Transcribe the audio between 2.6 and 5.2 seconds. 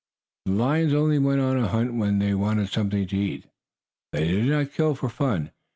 something to eat. They did not kill for